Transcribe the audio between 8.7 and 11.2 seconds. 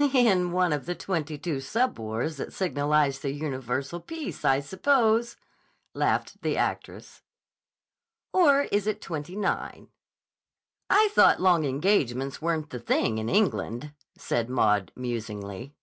is it twenty nine." "I